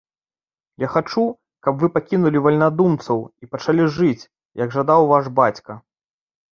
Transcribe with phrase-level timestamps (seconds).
[0.83, 1.25] Я хачу,
[1.67, 4.29] каб вы пакінулі вальнадумцаў і пачалі жыць,
[4.65, 5.71] як жадаў ваш бацька!